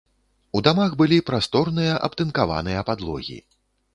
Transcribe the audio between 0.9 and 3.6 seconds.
былі прасторныя абтынкаваныя падлогі.